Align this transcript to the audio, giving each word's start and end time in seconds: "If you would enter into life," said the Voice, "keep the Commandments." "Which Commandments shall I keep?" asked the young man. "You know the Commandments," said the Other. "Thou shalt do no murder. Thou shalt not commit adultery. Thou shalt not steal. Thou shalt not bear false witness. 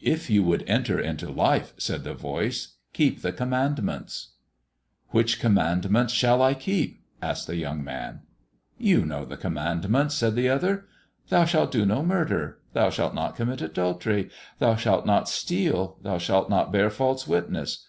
"If 0.00 0.30
you 0.30 0.42
would 0.42 0.64
enter 0.66 0.98
into 0.98 1.30
life," 1.30 1.74
said 1.76 2.02
the 2.02 2.14
Voice, 2.14 2.76
"keep 2.94 3.20
the 3.20 3.30
Commandments." 3.30 4.28
"Which 5.08 5.38
Commandments 5.38 6.14
shall 6.14 6.40
I 6.40 6.54
keep?" 6.54 7.02
asked 7.20 7.46
the 7.46 7.56
young 7.56 7.84
man. 7.84 8.20
"You 8.78 9.04
know 9.04 9.26
the 9.26 9.36
Commandments," 9.36 10.14
said 10.14 10.34
the 10.34 10.48
Other. 10.48 10.86
"Thou 11.28 11.44
shalt 11.44 11.72
do 11.72 11.84
no 11.84 12.02
murder. 12.02 12.56
Thou 12.72 12.88
shalt 12.88 13.12
not 13.14 13.36
commit 13.36 13.60
adultery. 13.60 14.30
Thou 14.60 14.76
shalt 14.76 15.04
not 15.04 15.28
steal. 15.28 15.98
Thou 16.02 16.16
shalt 16.16 16.48
not 16.48 16.72
bear 16.72 16.88
false 16.88 17.28
witness. 17.28 17.84